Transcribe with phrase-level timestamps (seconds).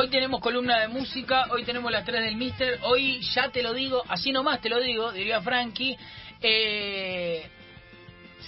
[0.00, 3.74] Hoy tenemos columna de música, hoy tenemos las tres del Mister, hoy ya te lo
[3.74, 5.94] digo, así nomás te lo digo, diría Frankie.
[6.40, 7.46] Eh,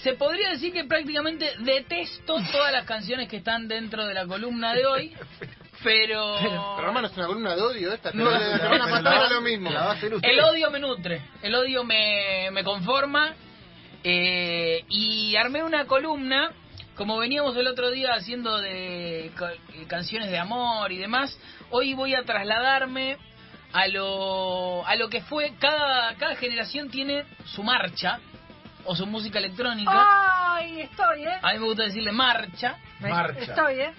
[0.01, 4.73] se podría decir que prácticamente detesto todas las canciones que están dentro de la columna
[4.73, 5.13] de hoy,
[5.83, 6.37] pero...
[6.41, 8.09] Pero hermano, es una columna de odio esta.
[8.13, 9.69] No, la no, semana pasada lo mismo.
[10.23, 13.35] El odio me nutre, el odio me, me conforma
[14.03, 16.51] eh, y armé una columna,
[16.95, 19.31] como veníamos el otro día haciendo de eh,
[19.87, 21.37] canciones de amor y demás,
[21.69, 23.17] hoy voy a trasladarme
[23.71, 28.19] a lo, a lo que fue, cada, cada generación tiene su marcha
[28.85, 30.05] o su música electrónica,
[30.55, 31.39] Ay, estoy, ¿eh?
[31.41, 33.39] a mí me gusta decirle marcha, Marcha.
[33.39, 33.93] Estoy, ¿eh?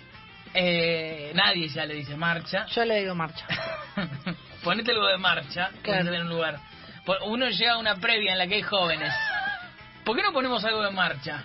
[0.55, 3.47] eh, nadie ya le dice marcha, Yo le digo marcha.
[4.63, 6.13] Ponete algo de marcha, Claro.
[6.15, 6.59] en un lugar.
[7.05, 9.13] Por- Uno llega a una previa en la que hay jóvenes.
[10.05, 11.43] ¿Por qué no ponemos algo de marcha?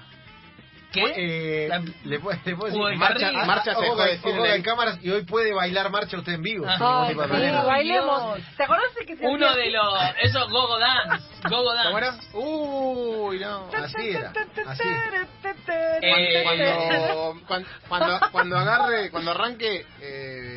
[0.91, 1.03] ¿Qué?
[1.16, 3.45] Eh, La- le, puedo, le puedo decir, de marcha, Carril.
[3.45, 5.91] Marcha se ojo, dejó de de- decir ojo en de cámaras y hoy puede bailar
[5.91, 6.65] marcha usted en vivo.
[6.67, 7.05] Ah.
[7.07, 7.15] Ay, sí,
[7.67, 8.39] bailemos.
[8.57, 9.93] ¿Te acordás de que se Uno de los...
[10.23, 11.26] Eso, Gogo Dance.
[11.48, 12.12] Gogo ¿Cómo era?
[12.12, 12.27] Dance.
[12.34, 13.70] Uy, no.
[13.71, 14.34] Así era,
[14.65, 14.84] así.
[16.01, 20.48] Eh, Cuando, cuando, cuando, cuando agarre, cuando arranque, eh,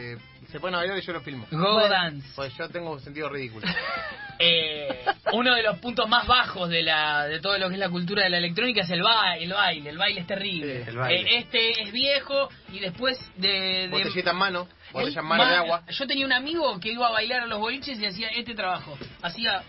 [0.52, 1.46] se pone a bailar y yo lo filmo.
[1.50, 2.28] Gogo Dance.
[2.36, 3.66] Pues yo tengo sentido ridículo.
[4.44, 7.90] Eh, uno de los puntos más bajos de la de todo lo que es la
[7.90, 10.82] cultura de la electrónica es el baile, el baile, el baile es terrible.
[10.82, 11.20] Sí, el baile.
[11.20, 15.54] Eh, este es viejo y después de, de Botellita en mano, botella en mano de
[15.54, 15.82] agua.
[15.88, 18.98] Yo tenía un amigo que iba a bailar a los boliches y hacía este trabajo.
[19.22, 19.62] Hacía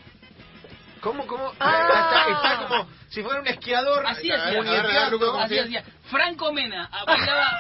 [1.04, 1.52] ¿Cómo, cómo?
[1.60, 1.88] Ah.
[1.88, 4.08] Está, está como si fuera un esquiador.
[4.08, 5.84] así hacía.
[6.10, 7.52] Franco Mena ah, bailaba,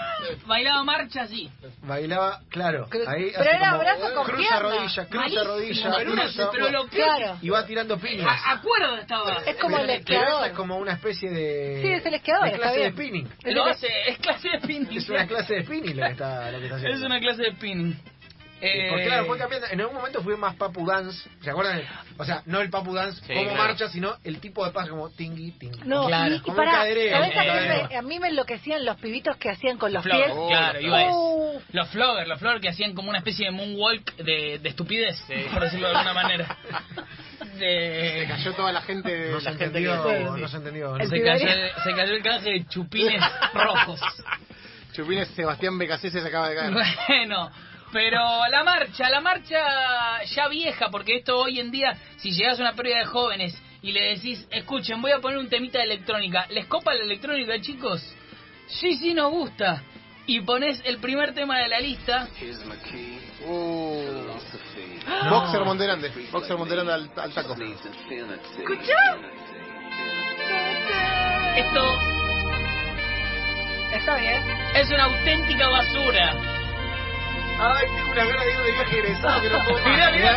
[0.45, 1.51] bailaba marcha así.
[1.85, 2.87] Bailaba, claro.
[2.89, 4.59] Cru- Ahí pero hace era como brazo con cruza pierna.
[4.59, 7.37] rodilla, cruza rodilla, pero, cruza, pero lo Claro.
[7.41, 8.25] y va tirando piñas.
[8.27, 9.37] a, a cuerda estaba.
[9.45, 10.47] Es como el esquiador.
[10.47, 11.81] es como una especie de.
[11.81, 13.29] Sí, es el esquiador, de está clase de spinning.
[13.43, 14.97] Es Lo hace, es clase de spinning.
[14.97, 16.97] Es una clase de spinning lo que está, lo que está haciendo.
[16.97, 17.99] Es una clase de spinning.
[18.65, 19.67] Eh, Porque claro, fue cambiando.
[19.69, 21.29] En algún momento fue más papu dance.
[21.41, 21.81] ¿Se acuerdan?
[22.17, 23.57] O sea, no el papu dance Sí, como claro.
[23.61, 25.81] marcha, sino el tipo de paso como tingui, tingui.
[25.83, 26.33] No, Claro.
[26.35, 28.27] y, y Como un pará, cadereo, ¿sabés como a, un mí me, a mí me
[28.29, 30.37] enloquecían los pibitos que hacían con los Flogger, pies?
[30.37, 31.11] Oh, claro, los iba.
[31.11, 31.42] Uh.
[31.71, 35.19] Los floggers, los floggers que hacían como una especie de moonwalk de, de estupidez,
[35.51, 36.57] por decirlo de alguna manera.
[37.53, 40.19] Se De, cayó toda la gente, No se entendió, que...
[40.23, 40.95] no se entendió.
[40.97, 43.21] Se, cayó, el- se cayó el canje de chupines
[43.53, 43.99] rojos.
[44.93, 46.71] Chupines Sebastián Becasé se acaba de caer.
[46.73, 47.51] Bueno,
[47.91, 48.19] pero
[48.49, 52.73] la marcha, la marcha ya vieja, porque esto hoy en día, si llegas a una
[52.73, 56.65] pérdida de jóvenes y le decís, escuchen, voy a poner un temita de electrónica, ¿les
[56.67, 58.01] copa la electrónica, chicos?
[58.67, 59.83] Sí, sí, nos gusta.
[60.25, 62.27] Y pones el primer tema de la lista.
[63.45, 64.03] Uh.
[65.29, 67.55] Boxer Monterande, Boxer Monterande al, al taco.
[67.55, 69.17] ¿Escuchá?
[71.55, 71.99] Esto
[73.93, 74.41] Está bien.
[74.75, 76.33] es una auténtica basura.
[77.59, 79.85] Ay, tengo una gana de ir de viaje egresado que no puedo.
[79.87, 80.33] Mirá, mirá,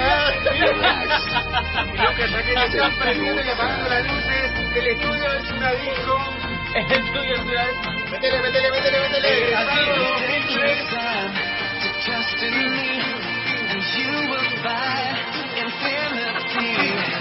[0.53, 2.15] mirá.
[2.15, 6.46] Que están prendiendo y apagando las luces, el estudio es una disco.
[6.77, 10.57] El estudio es una- Métele, métele, métele, métele.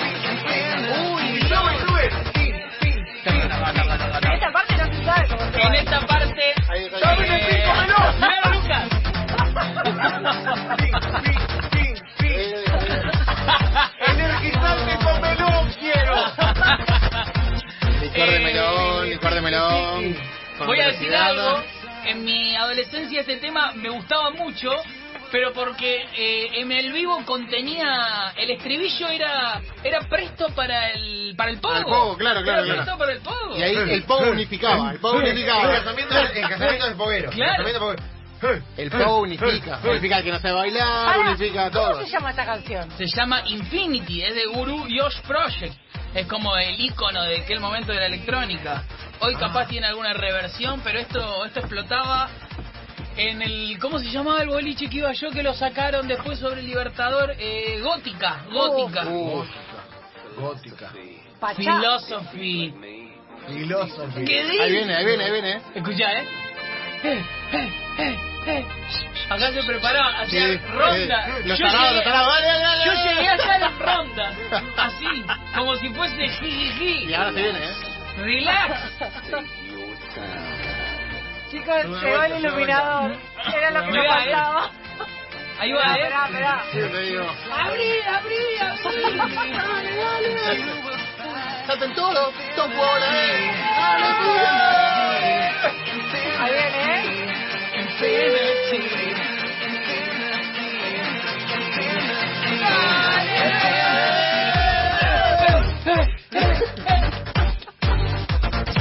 [0.06, 2.10] Uy, sube, sube.
[4.34, 5.80] Esta parte no se sabe cómo se En baila.
[5.80, 6.54] esta parte...
[6.70, 7.00] Ahí está.
[7.00, 8.14] Dame el pico, menor.
[8.16, 8.86] ¡Míralo, Lucas!
[18.16, 20.18] Licor de melón, licor de melón.
[20.66, 21.62] Voy a decir algo.
[22.06, 24.72] En mi adolescencia este tema me gustaba mucho,
[25.32, 31.52] pero porque eh, en el vivo contenía el estribillo era era presto para el para
[31.52, 31.76] el pogo.
[31.76, 32.84] El pogo, claro, claro, Era claro.
[32.84, 33.58] presto para el pogo.
[33.58, 35.72] Y ahí el pogo unificaba, el pogo unificaba.
[35.72, 37.32] casamiento, en casamiento de foguero.
[37.32, 37.52] Claro.
[37.52, 38.15] En casamiento de foguero.
[38.78, 42.06] El pogo unifica, unifica al que no sabe bailar, Pará, unifica a ¿Cómo todos.
[42.06, 42.92] se llama esta canción?
[42.98, 45.74] Se llama Infinity, es de Guru Yosh Project.
[46.14, 48.84] Es como el icono de aquel momento de la electrónica.
[49.20, 52.30] Hoy capaz tiene alguna reversión, pero esto esto explotaba
[53.18, 56.62] en el ¿cómo se llamaba el boliche que iba yo que lo sacaron después sobre
[56.62, 57.34] el Libertador?
[57.38, 59.06] Eh, gótica, gótica.
[60.38, 60.92] Gótica.
[61.40, 61.56] Pachá.
[61.58, 62.74] Philosophy.
[63.48, 64.26] Philosophy.
[64.26, 64.62] ¿Qué dices?
[64.62, 65.62] ahí viene, ahí viene, ahí viene.
[65.76, 66.28] Escucha, ¿eh?
[67.04, 67.70] Eh, eh,
[68.00, 68.66] eh, eh.
[69.30, 71.28] Acá se preparaba, hacía Sí, ronda.
[71.28, 72.86] eh, Los Yo tarados, llegué- los tarados, dale, dale, dale.
[72.86, 74.34] Yo llegué a hacer las rondas,
[74.78, 75.26] así,
[75.56, 77.06] como si fuese jijiji.
[77.10, 77.74] Y ahora se viene, ¿eh?
[78.18, 78.72] Relax.
[81.52, 83.18] Chicos, llegó el iluminador.
[83.56, 84.08] Era lo que nos eh.
[84.10, 84.70] faltaba.
[85.60, 86.04] Ahí va, ¿eh?
[86.04, 86.64] esperá.
[86.72, 87.26] Sí, te digo.
[87.52, 89.18] Abrí, abrí, abrí.
[89.18, 90.64] Dale, dale.
[91.68, 92.72] Salten todos, top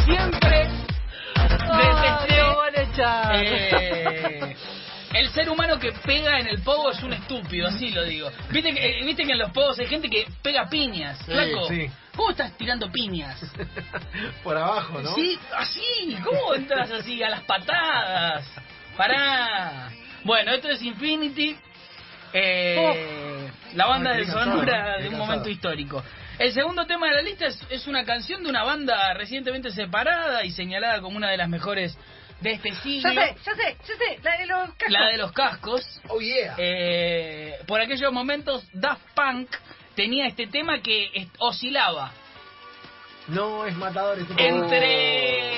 [0.05, 0.69] Siempre
[1.79, 2.65] desecheo.
[2.75, 4.57] Este, eh,
[5.15, 8.31] el ser humano que pega en el pogo es un estúpido, así lo digo.
[8.51, 11.69] Viste que, eh, en los pogos hay gente que pega piñas, flaco.
[12.17, 13.41] ¿Cómo estás tirando piñas?
[14.45, 15.15] Por abajo, ¿no?
[15.15, 16.17] Sí, así.
[16.25, 18.47] ¿Cómo entras así a las patadas?
[18.97, 19.91] Pará.
[20.25, 21.57] Bueno, esto es Infinity,
[22.33, 26.03] eh, la banda Ay, de sonora de un momento histórico.
[26.39, 30.45] El segundo tema de la lista es, es una canción de una banda recientemente separada
[30.45, 31.97] y señalada como una de las mejores
[32.41, 33.11] de este Ya siglo.
[33.13, 34.91] sé, ya sé, ya sé, la de los cascos.
[34.91, 36.01] La de los cascos.
[36.09, 36.55] Oh, yeah.
[36.59, 39.49] Eh, por aquellos momentos, Daft Punk
[39.95, 42.11] tenía este tema que oscilaba
[43.29, 45.54] No, es matador este entre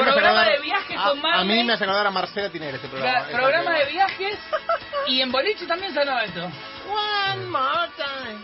[0.00, 1.56] programa acordar- de viajes a- con A Marley.
[1.58, 3.26] mí me hace acordar a Marcela Tinelli este programa.
[3.28, 4.38] Programa de viajes
[5.08, 6.40] y en boliche también sonaba esto.
[6.88, 8.38] One more time.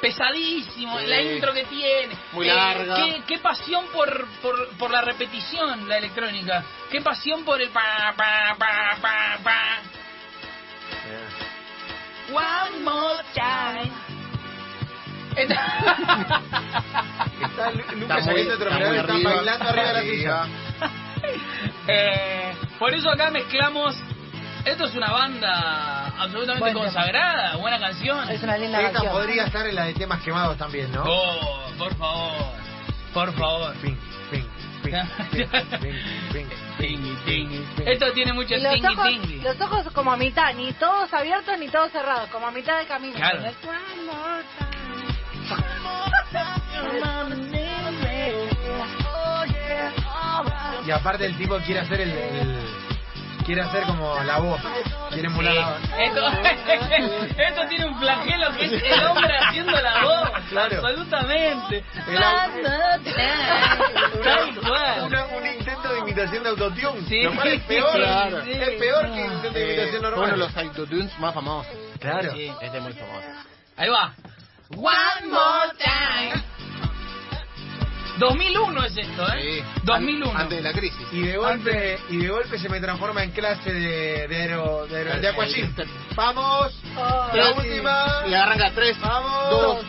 [0.00, 1.06] Pesadísimo, Sí.
[1.08, 2.16] la intro que tiene.
[2.32, 2.96] Muy Eh, larga.
[2.96, 6.64] Qué, qué pasión por, por, por la repetición, la electrónica.
[6.90, 9.78] Qué pasión por el pa, pa, pa, pa, pa.
[12.32, 13.90] One more time.
[17.68, 19.92] Está Lu- Está Lucas muy- saliendo de está muy Tropical, está arriba, bailando arriba de
[19.92, 20.46] la silla.
[21.86, 23.96] Eh, por eso acá mezclamos.
[24.64, 26.84] Esto es una banda absolutamente Buen tema.
[26.84, 28.30] consagrada, buena canción.
[28.30, 29.12] Es una linda Esta canción.
[29.12, 31.02] podría estar en la de temas quemados también, ¿no?
[31.06, 32.52] Oh, por favor,
[33.12, 33.74] por favor.
[37.86, 39.40] Esto tiene mucho Y los tingui ojos, tingui.
[39.40, 42.86] los ojos como a mitad, ni todos abiertos ni todos cerrados, como a mitad de
[42.86, 43.14] camino.
[43.16, 43.42] Claro.
[50.90, 52.66] Y aparte el tipo quiere hacer el, el-
[53.46, 54.60] quiere hacer como la voz,
[55.10, 55.78] quiere emular la voz.
[55.98, 56.28] Esto,
[57.42, 60.30] esto tiene un flagelo que es el hombre haciendo la voz.
[60.48, 60.76] Claro.
[60.78, 61.84] Absolutamente.
[62.08, 62.62] El au-
[64.24, 65.02] Tal cual.
[65.04, 67.22] Una- un intento de imitación de autotune, Sí.
[67.22, 68.42] lo cual es peor, Claro.
[68.44, 68.50] Sí.
[68.52, 70.18] es peor que intento de imitación normal.
[70.24, 71.72] uno de los autotunes más famosos.
[72.00, 72.32] Claro.
[72.32, 72.52] Sí.
[72.60, 73.26] Este es muy famoso.
[73.76, 74.12] Ahí va.
[74.76, 76.42] One more time.
[78.20, 79.40] 2001 es esto, ¿eh?
[79.42, 79.80] Sí.
[79.82, 80.38] 2001.
[80.38, 81.06] Antes de la crisis.
[81.12, 84.96] Y de golpe, y de golpe se me transforma en clase de de aero, de,
[84.98, 85.74] aero- de aquagym.
[86.14, 88.22] Vamos, Oh, la última.
[88.28, 89.50] Y arranca 3, Vamos.
[89.50, 89.84] 2,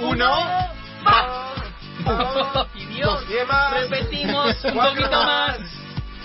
[0.00, 0.70] 1.
[1.02, 1.50] Vamos.
[2.74, 3.24] Y Dios,
[3.72, 5.58] repetimos un poquito más.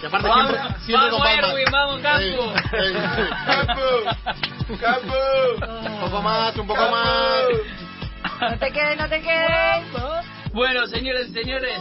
[0.01, 1.27] Y aparte Vamos, siempre, siempre vamos.
[1.49, 2.19] Erwin, vamos, Campo.
[2.21, 3.23] Sí, sí.
[3.45, 5.87] Campo, campo.
[5.89, 6.95] Un poco más, un poco Campo.
[6.95, 8.51] más.
[8.51, 9.85] No te quedes, no te quedes.
[10.55, 11.77] Bueno, señores y señores,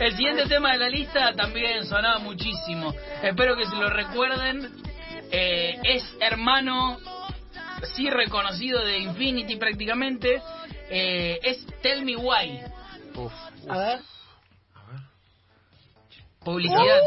[0.00, 2.92] el siguiente tema de la lista también sonaba muchísimo.
[3.22, 4.68] Espero que se lo recuerden.
[5.30, 6.98] Eh, es hermano,
[7.94, 10.42] sí reconocido de Infinity prácticamente.
[10.90, 12.60] Eh, es Tell Me Why.
[13.14, 13.32] Uf.
[13.68, 14.00] A ver.
[16.44, 16.98] Publicidad.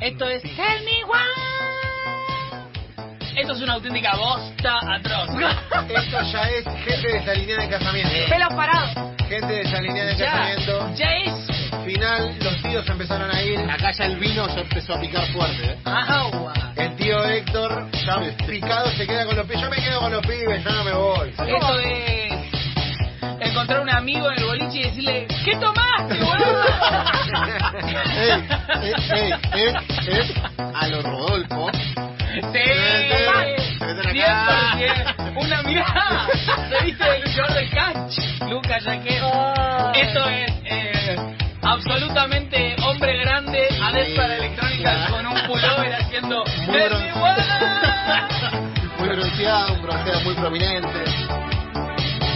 [0.00, 1.43] Esto es Tell Me Why.
[3.36, 5.28] Esto es una auténtica bosta atroz.
[5.88, 8.12] Esto ya es gente desalineada de casamiento.
[8.28, 8.90] Pelos parados.
[9.28, 10.94] Gente desalineada de Ya, casamiento.
[10.94, 11.34] ya es
[11.84, 13.58] Final, los tíos empezaron a ir.
[13.70, 15.64] Acá ya el vino ya empezó a picar fuerte.
[15.64, 15.76] ¿eh?
[15.84, 16.52] agua.
[16.76, 19.60] El tío Héctor, ya picado, se queda con los pibes.
[19.62, 21.28] Yo me quedo con los pibes, yo no me voy.
[21.30, 22.32] Esto es
[23.40, 26.64] encontrar un amigo en el boliche y decirle, ¿qué tomaste, boludo?
[28.16, 28.48] ey,
[28.82, 29.74] ey, ey, ey,
[30.06, 30.34] ey,
[30.74, 31.70] a lo Rodolfo.
[38.74, 39.30] Lucas Jaquero.
[39.94, 41.16] Esto es eh,
[41.62, 46.42] absolutamente hombre grande, adepto a la electrónica, con un pullover haciendo...
[46.66, 46.74] Muy.
[48.98, 51.04] Muy bronceado, un bronceado muy prominente.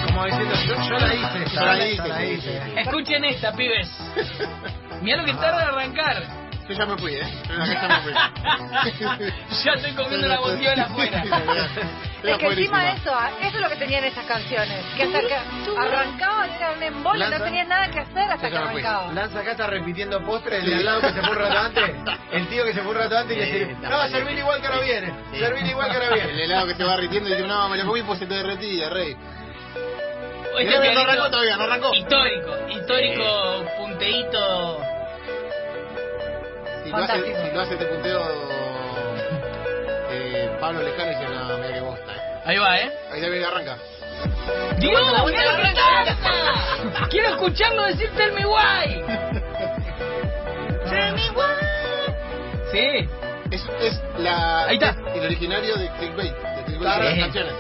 [0.07, 2.61] Como diciendo, yo, yo la hice, Yo la hice, sí, hice.
[2.81, 3.89] Escuchen esta, pibes.
[5.03, 6.23] Mirá lo que tarda en arrancar.
[6.69, 7.23] Yo ya me fui, ¿eh?
[7.49, 8.13] Yo ya me fui.
[9.65, 11.25] Ya estoy comiendo la bondiola afuera.
[12.21, 14.85] Es que encima de eso, ah, eso es lo que tenían estas canciones.
[14.97, 15.35] Que hasta que
[15.79, 19.15] arrancaban era un embole, no tenían nada que hacer hasta que arrancaban.
[19.15, 21.85] Lanza acá está repitiendo postre, el de al lado que se fue un rato antes.
[22.33, 24.81] El tío que se fue un rato antes y dice, no, servir igual que ahora
[24.81, 25.15] viene.
[25.39, 26.45] Servir igual que ahora El viene.
[26.45, 28.91] helado que se va derritiendo y dice, no, me lo comí pues se te derretía,
[28.91, 29.17] rey.
[30.59, 31.95] Este no arrancó todavía, no arrancó.
[31.95, 34.98] Histórico, histórico punteíto.
[36.89, 37.39] Si lo, hace, Fantástico.
[37.45, 38.21] si lo hace este punteo
[40.11, 42.13] eh, Pablo Lejano dice, no, mira que bosta.
[42.13, 42.41] eh".
[42.47, 42.93] Ahí va, ¿eh?
[43.13, 43.77] Ahí se que arranca.
[44.79, 45.03] ¡Dios!
[45.27, 47.07] ¡Mirá lo que!
[47.11, 49.05] Quiero escucharlo decir Tell me why.
[50.89, 52.73] Tell me why.
[52.73, 53.09] Sí.
[53.51, 54.97] Es, es la, Ahí está.
[55.15, 57.05] el originario de Clickbait, de Clickbait Claro.
[57.05, 57.53] de las canciones.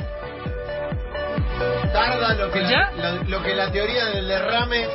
[1.92, 2.90] Tarda lo que, ¿Ya?
[2.96, 4.86] la, lo, lo que la teoría del derrame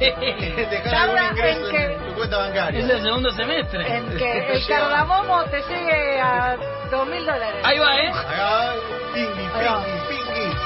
[0.70, 2.80] dejar algún ingreso en que- cuenta bancaria.
[2.80, 3.96] Es el segundo semestre.
[3.96, 6.56] En que el cardamomo te llegue a
[6.90, 7.60] dos mil dólares.
[7.64, 8.12] Ahí va, ¿eh?
[8.12, 8.78] Ay,
[9.14, 9.84] Pingui, Ahí va.
[9.84, 10.56] pingui, pingui.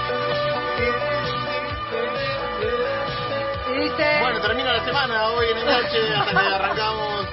[3.73, 7.26] Y dice, Bueno, termina la semana hoy en el noche hasta que arrancamos.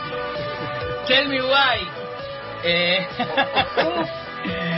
[1.07, 1.89] Tell me why.
[2.63, 3.07] Eh,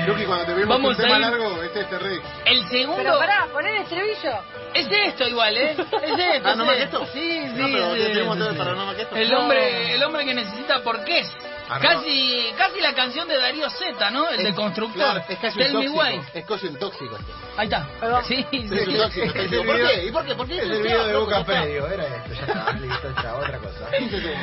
[0.07, 2.21] Luqui, cuando te vimos Vamos un tema ir- largo, este es terrible.
[2.45, 4.33] el pero segundo pará, poner el estribillo.
[4.73, 5.71] es esto igual, ¿eh?
[5.71, 6.49] Es esto.
[6.49, 7.05] Ah, ¿no más que esto?
[7.13, 7.53] Sí, sí.
[7.55, 8.57] No, pero sí, tenemos sí, todo sí.
[8.57, 9.15] para no más que esto.
[9.15, 9.39] El No.
[9.41, 11.31] hombre, el hombre que necesita por qué es.
[11.69, 11.93] Arroba.
[11.95, 14.29] Casi, casi la canción de Darío Z, ¿no?
[14.29, 14.95] El de constructor.
[15.13, 16.27] Claro, es casi Tell un tóxico.
[16.33, 17.31] Es casi un tóxico este.
[17.57, 17.87] Ahí está.
[18.03, 18.23] Va.
[18.25, 18.67] Sí, sí.
[18.69, 19.25] Es un tóxico.
[19.27, 20.05] Es el ¿Por qué?
[20.05, 20.35] ¿Y por qué?
[20.35, 20.57] ¿Por qué?
[20.57, 23.89] Es el video de Boca Predio, era esto, ya está, listo, está, otra cosa.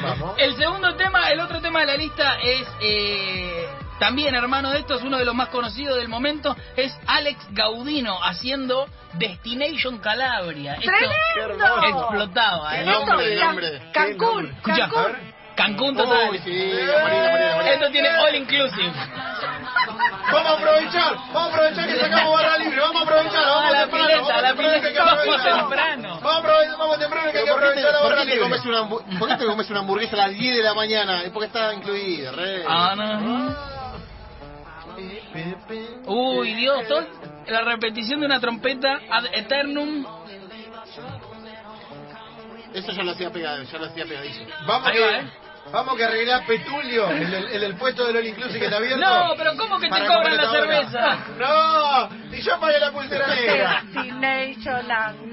[0.03, 0.35] Vamos.
[0.39, 3.69] El segundo tema, el otro tema de la lista es eh,
[4.01, 8.19] también hermano de esto, es uno de los más conocidos del momento, es Alex Gaudino
[8.25, 10.75] haciendo Destination Calabria.
[10.75, 12.01] Esto ¡Tremendo!
[12.01, 12.91] explotaba, El ¿eh?
[12.93, 13.83] Esto, nombre, el nombre.
[13.93, 15.31] Cancún, Cancún.
[15.55, 16.31] Cancún total.
[16.31, 16.73] Uy, sí.
[17.71, 18.93] Esto tiene all inclusive.
[20.33, 23.71] Vamos a aprovechar, vamos a aprovechar que sacamos barra libre, vamos a aprovechar, vamos A
[23.71, 25.59] la temprano, pileta, vamos a la temprano, que pileta, vamos aprovechar.
[25.61, 26.09] temprano.
[26.23, 28.21] Vamos a aprovechar, vamos temprano que hay que ¿Por qué te, aprovechar la por barra
[28.23, 28.43] qué te libre.
[28.49, 31.23] comes una, hambu- ¿Por qué te comes una hamburguesa a las 10 de la mañana?
[31.23, 32.65] Es porque está incluida, re.
[32.67, 33.80] Ah, no.
[36.07, 37.07] Uy, Dios, todo-
[37.47, 40.05] la repetición de una trompeta ad eternum.
[42.75, 44.43] Eso ya lo hacía pegado, ya lo hacía pegadizo.
[44.67, 45.31] Vamos Ahí que, va, ¿eh?
[45.73, 48.99] vamos que arreglar Petulio, el, el puesto del All Inclusive que está abierto.
[49.05, 51.19] No, pero ¿cómo que te cobran la cerveza?
[51.39, 53.83] No, y yo pagué la pulsera negra.
[53.93, 55.31] Destination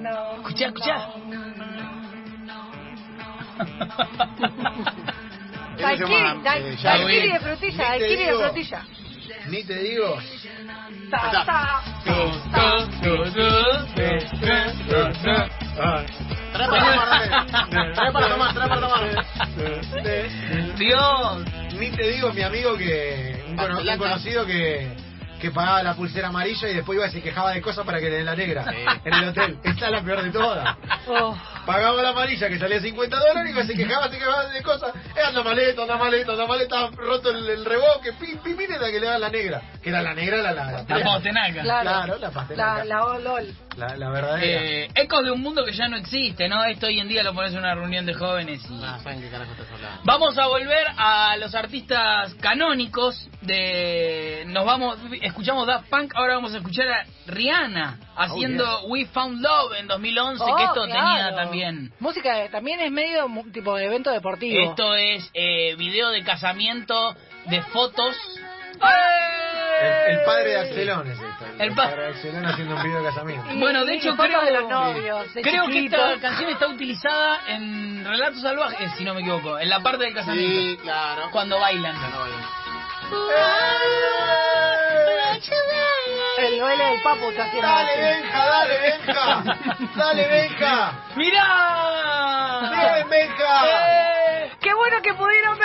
[0.00, 0.36] no.
[0.36, 1.08] Escuchá, escuchá.
[5.76, 8.40] Daiquiri, eh, de frutilla, daiquiri de digo.
[8.40, 8.84] frutilla.
[9.48, 10.18] Ni te digo.
[16.52, 17.94] Trae para tomar.
[17.94, 19.24] Trae para tomar, trae para tomar.
[20.78, 21.44] Dios.
[21.78, 23.44] Ni te digo, mi amigo que.
[23.48, 25.03] Un conocido que.
[25.44, 28.08] Que pagaba la pulsera amarilla y después iba y se quejaba de cosas para que
[28.08, 28.64] le den la negra
[29.04, 29.58] en el hotel.
[29.62, 30.74] Esta es la peor de todas.
[31.06, 31.36] Oh.
[31.66, 34.62] Pagaba la amarilla que salía 50 dólares y iba y se quejaba, se quejaba de
[34.62, 34.94] cosas.
[35.14, 38.90] Eh, anda maleta, anda maleta, anda maleta, roto el, el reboque, pim, pim, pim, era
[38.90, 39.60] que le daban la negra.
[39.84, 41.60] Que era la negra, la la, la, La postenaca.
[41.62, 42.78] Claro, Claro, la pastelaca.
[42.78, 43.54] la, la olol.
[43.76, 44.62] La, la verdadera.
[44.62, 46.64] Eh, ecos de un mundo que ya no existe, ¿no?
[46.64, 48.80] Esto hoy en día lo pones en una reunión de jóvenes y...
[48.82, 50.00] Ah, ¿saben qué carajo estás hablando?
[50.04, 54.44] Vamos a volver a los artistas canónicos de...
[54.46, 54.96] Nos vamos...
[55.20, 60.44] Escuchamos Daft Punk, ahora vamos a escuchar a Rihanna haciendo We Found Love en 2011,
[60.44, 60.88] que Oh, esto claro.
[60.88, 61.92] tenía también...
[62.00, 64.70] Música de- también es medio mu- tipo de evento deportivo.
[64.70, 67.14] Esto es eh, video de casamiento,
[67.46, 68.16] de fotos...
[68.86, 71.44] el, el padre de Axelón es esto.
[71.58, 73.46] El, El pa- padre de Axelón haciendo un video de casamiento.
[73.56, 78.04] Bueno, de hecho creo, de los novios, de creo que esta canción está utilizada en
[78.04, 81.30] Relatos Salvajes, si no me equivoco, en la parte del casamiento, Sí, claro.
[81.32, 81.94] cuando bailan.
[82.00, 82.44] Ya no bailan.
[86.38, 88.00] El baile del papo está haciendo Dale, así.
[88.00, 89.44] Benja, dale, Benja.
[89.96, 90.92] Dale, Benja.
[91.16, 92.70] ¡Mirá!
[92.70, 93.64] Bien, Benja.
[93.66, 95.63] Eh, ¡Qué bueno que pudieron venir!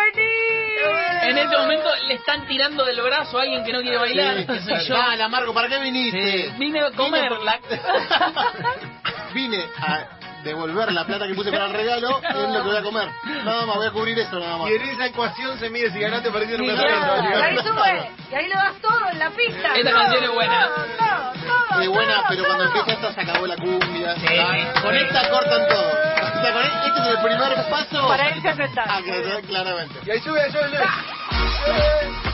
[1.29, 4.61] En este momento le están tirando del brazo a alguien que no quiere bailar, que
[4.61, 4.95] soy yo.
[4.95, 6.47] Dale, Marco, ¿para qué viniste?
[6.47, 7.59] Sí, Vine a comerla.
[9.33, 10.05] Vine a
[10.43, 13.09] devolver la plata que puse para el regalo, es lo que voy a comer.
[13.43, 14.69] Nada más, voy a cubrir eso nada más.
[14.69, 18.35] Y en esa ecuación se mide si ganaste o perdiste un Sí, ahí sube, y
[18.35, 19.75] ahí lo das todo en la pista.
[19.75, 20.67] Esta Todo, canción es buena.
[20.67, 24.15] Todo, todo, todo, Es buena, todo, pero cuando empieza esta se acabó la cumbia.
[24.15, 24.81] Sí.
[24.81, 25.89] Con esta cortan todo.
[25.89, 28.07] O sea, con este es el primer paso.
[28.07, 28.85] Para irse a sentar.
[28.89, 29.01] Ah,
[29.45, 29.95] claramente.
[30.05, 30.79] Y ahí sube, ahí sube.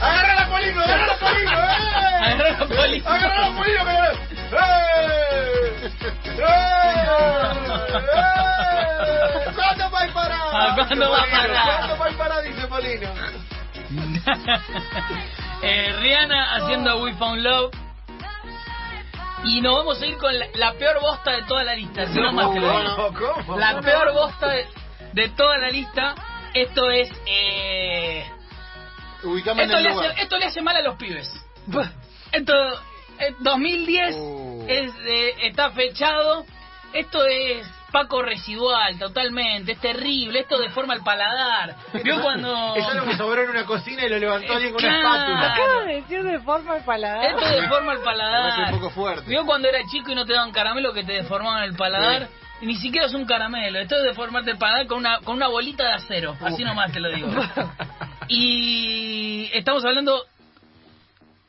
[0.00, 0.82] ¡Agarra la polino!
[0.82, 1.50] ¡Agarra la polino!
[1.50, 2.22] ¡Eh!
[2.26, 3.08] Agarra la polino.
[3.08, 3.84] ¡Agarra la polino!
[9.54, 10.74] ¿Cuándo va a parar?
[10.76, 11.96] ¿cuándo va a parar?
[11.96, 12.44] ¿Cuándo va a parar?
[12.44, 13.10] Dice Polino.
[15.62, 17.72] Eh, Rihanna haciendo We Found Love.
[19.44, 22.06] Y nos vamos a ir con la, la peor bosta de toda la lista.
[22.06, 22.60] Si no más que.
[22.60, 24.66] La peor bosta de,
[25.14, 26.14] de toda la lista.
[26.52, 27.10] Esto es.
[27.26, 28.30] Eh,
[29.26, 30.10] Ubicame en esto, el le lugar.
[30.12, 31.30] hace, esto le hace mal a los pibes.
[32.32, 32.52] Esto.
[33.18, 34.64] eh, 2010 Oh.
[34.68, 36.44] es, eh, está fechado.
[36.92, 39.72] Esto es Paco residual, totalmente.
[39.72, 40.40] Es terrible.
[40.40, 41.76] Esto deforma el paladar.
[42.04, 42.74] ¿Vio cuando.?
[42.76, 45.52] Es algo que sobró en una cocina y lo levantó alguien con una espátula.
[45.54, 47.24] Acabo de decir de forma el paladar.
[47.30, 48.72] Esto deforma el paladar.
[48.74, 49.28] un poco fuerte.
[49.28, 52.28] ¿Vio cuando era chico y no te daban caramelo que te deformaban el paladar?
[52.60, 55.46] Y ni siquiera es un caramelo, esto es deformarte el paladar con una, con una
[55.48, 57.28] bolita de acero, así nomás te lo digo.
[58.28, 60.22] Y estamos hablando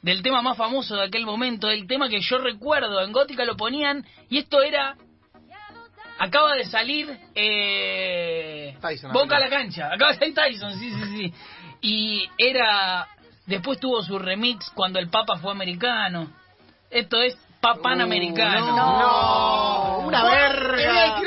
[0.01, 3.57] del tema más famoso de aquel momento, del tema que yo recuerdo, en Gótica lo
[3.57, 4.95] ponían, y esto era
[6.19, 9.91] acaba de salir eh, Tyson, Boca a la cancha.
[9.91, 11.33] Acaba de salir Tyson, sí, sí, sí.
[11.81, 13.07] Y era.
[13.45, 16.29] Después tuvo su remix cuando el Papa fue americano.
[16.89, 18.75] Esto es Papanamericano.
[18.75, 21.21] No, una ¿Te voy a verga.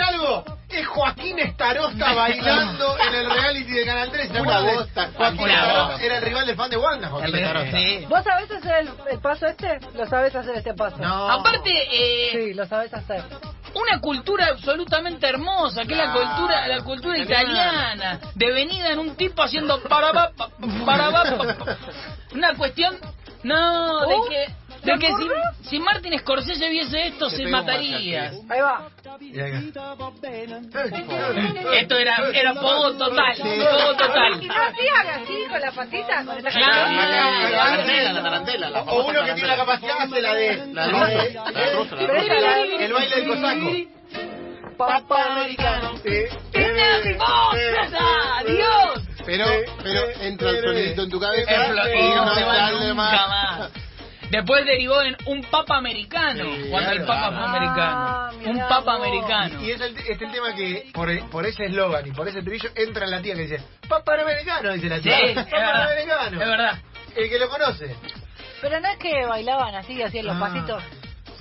[0.70, 4.26] Es Joaquín Estarosta bailando en el reality de Canal 3.
[4.28, 7.32] ¿Se Una acuerdan de- bosta, Joaquín Estarosta era el rival del fan de Wanda, Joaquín
[7.32, 7.76] re- Estarosta.
[7.78, 8.06] sí.
[8.08, 9.80] ¿Vos sabés hacer el, el paso este?
[9.94, 10.96] ¿Lo sabés hacer este paso?
[10.98, 11.30] No.
[11.30, 13.22] Aparte, eh, Sí, lo sabés hacer.
[13.74, 18.20] una cultura absolutamente hermosa, que es la cultura, la cultura Italiana.
[18.34, 20.48] devenida en un tipo haciendo para pa, pa,
[20.86, 21.76] para pa, pa, pa.
[22.34, 22.96] una cuestión,
[23.42, 24.46] no, de que,
[24.84, 28.32] ¿te de que si, si Martin Scorsese viese esto Se mataría.
[28.48, 28.88] Ahí va.
[31.74, 34.46] Esto era, era poco total, poco ¿Y total.
[34.46, 36.24] no hacían así con la patita?
[36.24, 36.92] Con esta Claro.
[36.92, 38.70] La tarantela, la tarantela.
[38.70, 40.66] la O uno que tiene la capacidad hace la de...
[40.74, 43.70] La de- El baile del cosaco.
[44.76, 45.92] Papá americano.
[46.02, 49.06] ¡Tiene ¡Ah, ¡Dios!
[49.26, 49.44] Pero,
[49.82, 51.52] pero entra el sonidito en tu cabeza
[51.94, 52.40] y no se
[54.30, 58.50] Después derivó en un papa americano, Sí, cuando el papa fue Ah, americano.
[58.50, 58.68] Un vos.
[58.68, 59.62] papa americano.
[59.62, 62.70] Y es el, es el tema que, por, por ese eslogan y por ese trillo,
[62.76, 65.18] entra la tía que dice, Papá americano, dice la Sí, tía.
[65.18, 65.82] es Papá verdad.
[65.92, 66.42] americano.
[66.42, 66.78] Es verdad.
[67.16, 67.96] El que lo conoce.
[68.60, 70.40] Pero no es que bailaban así, hacían los Ah.
[70.40, 70.82] pasitos.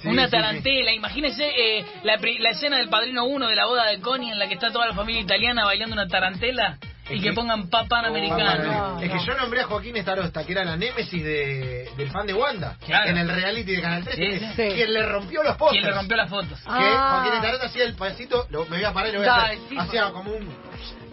[0.01, 1.45] Sí, Una sí, tarantela, imagínese
[1.79, 4.47] eh, la, pri- la escena del Padrino 1 de la boda de Connie en la
[4.47, 6.77] que está toda la familia italiana bailando una tarantela
[7.09, 8.49] y que que- pongan papa Papá americano.
[8.49, 8.93] americano.
[8.95, 12.27] No, es que yo nombré a Joaquín Estarosta, que era la némesis de, del fan
[12.27, 13.09] de Wanda, Claro.
[13.09, 14.69] en el reality de Canal 3, Sí, sí.
[14.75, 15.79] Quien le rompió los postes.
[15.79, 16.59] Quien le rompió las fotos.
[16.59, 17.09] Que Ah.
[17.21, 19.57] Joaquín Estarosta hacía el pasito, lo, me voy a parar y lo voy a hacer.
[19.69, 19.75] sí.
[19.77, 20.55] Hacía como un...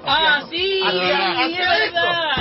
[0.09, 1.97] Ah, sí, Hacía, eso.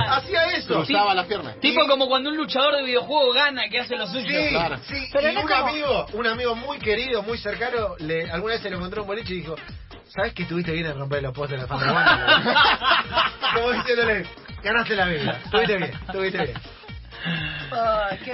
[0.07, 0.74] Hacía eso.
[0.83, 1.59] Cruzaba las piernas.
[1.62, 4.27] Tipo como cuando un luchador de videojuego gana, que hace lo suyo.
[4.27, 4.77] Sí, Claro.
[4.88, 5.07] sí.
[5.12, 8.70] Pero y un como- amigo, un amigo muy querido, muy cercano, le, alguna vez se
[8.70, 9.55] lo encontró en un boliche y dijo,
[10.09, 13.31] ¿sabes que estuviste bien en romper los postes de la fama de Wanda?
[14.63, 16.75] Ganaste la vida, estuviste bien, estuviste bien.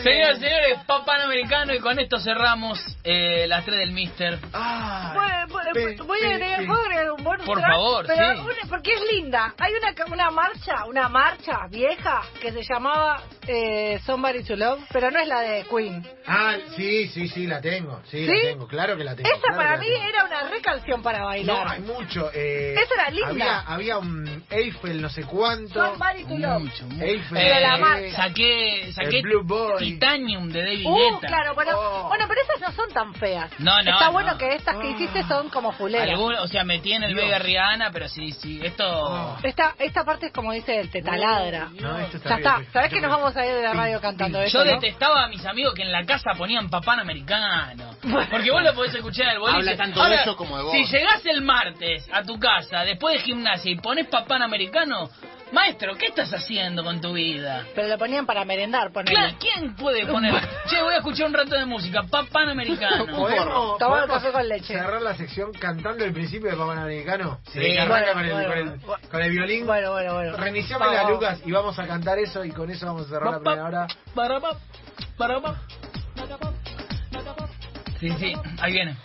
[0.03, 4.39] Señoras señores, Papá Americano y con esto cerramos eh, las tres del Mister.
[4.53, 7.71] Ah, Bueno, bueno, pe- voy a agregar, pe- ¿puedo agregar un bonus Por track?
[7.71, 8.39] favor, Pero sí.
[8.41, 9.53] una- porque es linda.
[9.57, 14.81] Hay una, ca- una marcha, una marcha vieja que se llamaba eh, Somebody to Love,
[14.91, 16.05] pero no es la de Queen.
[16.27, 18.27] Ah, sí, sí, sí, la tengo, sí, ¿Sí?
[18.27, 19.29] la tengo, claro que la tengo.
[19.29, 20.09] Esa claro para mí tengo.
[20.09, 21.65] era una recalción para bailar.
[21.65, 22.29] No, hay mucho.
[22.33, 23.29] Eh, Esa era linda.
[23.29, 25.73] Había, había un Eiffel, no sé cuánto.
[25.73, 26.61] Somebody to Love.
[26.61, 27.03] Mucho, mucho.
[27.03, 27.37] Eiffel.
[27.37, 28.15] Pero la Eh, marcha.
[28.15, 29.77] saqué, saqué El Blue Boy.
[29.79, 31.27] Titanium de David Uh, Guetta.
[31.27, 32.07] claro, bueno, Oh.
[32.09, 33.51] bueno, pero esas no son tan feas.
[33.59, 34.11] No, no, Está no.
[34.13, 36.09] bueno que estas que hiciste son como fuleras.
[36.09, 37.23] Algún- o sea, metí en el Dios.
[37.25, 38.83] Vega Rihanna, pero sí, sí, esto...
[38.87, 39.37] Oh.
[39.43, 41.69] Esta, esta parte es como dice el te taladra.
[41.79, 42.51] No, esto está ya bien, está.
[42.53, 44.45] ¿Sabes está que nos vamos a ir de la radio Sí, cantando sí.
[44.47, 44.59] eso?
[44.59, 44.71] Yo no?
[44.79, 47.91] detestaba a mis amigos que en la casa ponían papán americano.
[48.29, 49.57] Porque vos lo podés escuchar el boliche.
[49.59, 50.71] Habla tanto de eso como de vos.
[50.73, 55.09] Si llegás el martes a tu casa después de gimnasia y pones papán americano,
[55.51, 57.65] maestro, ¿qué estás haciendo con tu vida?
[57.75, 59.15] Pero lo ponían para merendar, ponele.
[59.15, 60.33] Claro, ¿quién puede poner?
[60.69, 63.05] Che, voy a escuchar un rato de música, papán americano.
[63.17, 64.73] ¿Podemos, Tomar café con leche.
[64.73, 67.39] cerrar la sección cantando el principio de Papá Americano?
[67.51, 67.59] Sí.
[67.59, 69.07] Que arranca Bueno, con, el, bueno, con, el, bueno.
[69.09, 69.65] con el violín.
[69.65, 70.37] Bueno, bueno, bueno.
[70.37, 71.11] Reiniciámosla, Vamos.
[71.13, 73.87] Lucas, y vamos a cantar eso y con eso vamos a cerrar la primera hora.
[74.15, 74.57] para, pa,
[75.17, 75.55] para, pa.
[77.99, 78.97] Sí, sí, ahí viene.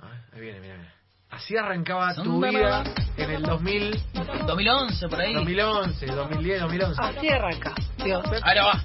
[0.00, 0.93] Ah, Ahí viene, mira, mira.
[1.34, 2.84] Así arrancaba tu vida
[3.16, 4.00] en el 2000,
[4.46, 5.34] 2011, por ahí.
[5.34, 7.02] 2011, 2010, 2011.
[7.02, 7.74] Así arranca.
[8.04, 8.24] Dios.
[8.42, 8.84] Ahora va.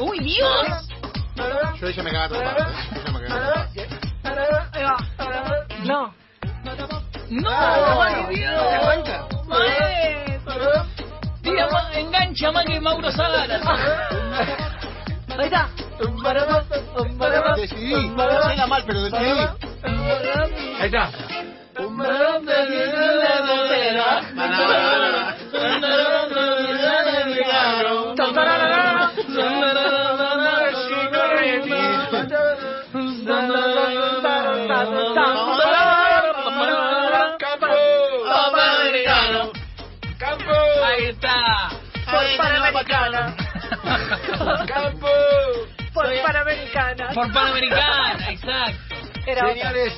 [0.00, 0.88] ¡Uy, Dios!
[1.78, 2.72] Yo ella me caga trompada.
[2.94, 3.68] Ella me caga
[4.22, 4.70] trompada.
[4.72, 4.96] Ahí va.
[5.84, 6.14] No.
[7.28, 7.50] ¡No!
[7.50, 8.28] Arranca.
[8.30, 8.62] Dios!
[8.82, 9.28] Arranca.
[9.46, 10.86] Maestro.
[11.42, 13.60] Tira engancha más que Mauro Zagara.
[15.28, 15.68] Ahí está.
[17.56, 17.92] Decidí.
[17.92, 19.71] Suena mal, pero decidí.
[19.82, 21.10] Ahí está.
[40.84, 41.70] Ahí está.
[42.10, 43.36] Por Panamericana.
[44.66, 45.08] ¡Campo!
[45.94, 47.10] Por Panamericana.
[47.14, 48.91] Por Panamericana, exacto.
[49.26, 49.54] Era otra.
[49.54, 49.94] Señores,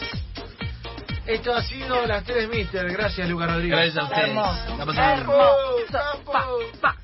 [1.26, 2.90] esto ha sido las tres Mister.
[2.92, 3.94] Gracias, Luca Rodríguez.
[3.94, 4.28] Gracias a ustedes.
[4.28, 4.76] Hermoso.
[4.76, 5.20] La bien.
[5.20, 6.22] Hermoso.
[6.32, 6.46] Pa,
[6.80, 6.96] pa,